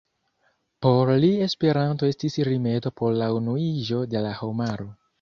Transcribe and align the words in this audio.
Por 0.85 1.11
li 1.25 1.29
Esperanto 1.49 2.11
estis 2.15 2.39
rimedo 2.51 2.95
por 3.03 3.17
la 3.23 3.31
unuiĝo 3.39 4.05
de 4.17 4.27
la 4.29 4.37
homaro. 4.43 4.95